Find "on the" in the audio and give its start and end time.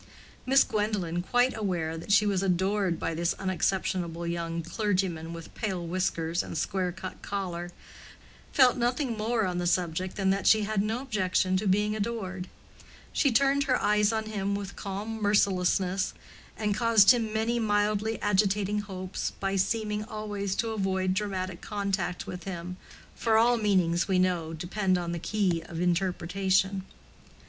9.45-9.67, 24.97-25.19